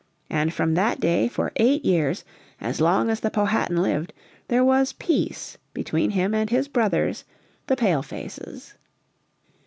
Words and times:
And 0.31 0.51
from 0.51 0.73
that 0.73 0.99
day 0.99 1.27
for 1.27 1.51
eight 1.57 1.85
years, 1.85 2.25
as 2.59 2.81
long 2.81 3.07
as 3.11 3.19
the 3.19 3.29
Powhatan 3.29 3.77
lived, 3.83 4.13
there 4.47 4.65
was 4.65 4.93
peace 4.93 5.59
between 5.75 6.09
him 6.09 6.33
and 6.33 6.49
his 6.49 6.67
brothers, 6.67 7.23
the 7.67 7.75
Pale 7.75 8.01
faces. 8.01 8.73